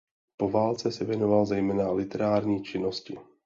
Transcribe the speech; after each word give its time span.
Po 0.37 0.49
válce 0.49 0.91
se 0.91 1.05
věnoval 1.05 1.45
zejména 1.45 1.91
literární 1.91 2.63
činnosti. 2.63 3.17